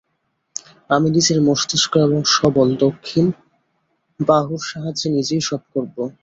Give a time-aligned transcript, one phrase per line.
[0.89, 3.25] আমি নিজের মস্তিষ্ক এবং সবল দক্ষিণ
[4.19, 5.95] বাহুর সাহায্যে নিজেই সব করব।